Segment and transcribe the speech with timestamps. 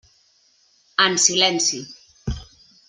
[1.05, 1.85] En silenci.